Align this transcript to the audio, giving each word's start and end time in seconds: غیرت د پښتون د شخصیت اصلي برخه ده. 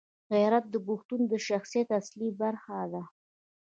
غیرت 0.33 0.65
د 0.69 0.75
پښتون 0.87 1.21
د 1.27 1.33
شخصیت 1.47 1.87
اصلي 1.99 2.29
برخه 2.41 2.79
ده. 2.93 3.03